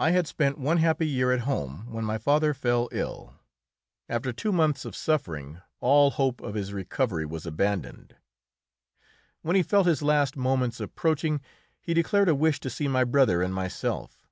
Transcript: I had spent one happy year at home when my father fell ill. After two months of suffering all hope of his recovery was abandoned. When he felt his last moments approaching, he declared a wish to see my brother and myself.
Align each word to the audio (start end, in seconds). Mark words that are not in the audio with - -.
I 0.00 0.10
had 0.10 0.26
spent 0.26 0.58
one 0.58 0.78
happy 0.78 1.06
year 1.06 1.30
at 1.30 1.42
home 1.46 1.86
when 1.92 2.04
my 2.04 2.18
father 2.18 2.52
fell 2.52 2.88
ill. 2.90 3.34
After 4.08 4.32
two 4.32 4.50
months 4.50 4.84
of 4.84 4.96
suffering 4.96 5.60
all 5.78 6.10
hope 6.10 6.40
of 6.40 6.56
his 6.56 6.72
recovery 6.72 7.24
was 7.24 7.46
abandoned. 7.46 8.16
When 9.42 9.54
he 9.54 9.62
felt 9.62 9.86
his 9.86 10.02
last 10.02 10.36
moments 10.36 10.80
approaching, 10.80 11.40
he 11.80 11.94
declared 11.94 12.28
a 12.28 12.34
wish 12.34 12.58
to 12.58 12.68
see 12.68 12.88
my 12.88 13.04
brother 13.04 13.40
and 13.40 13.54
myself. 13.54 14.26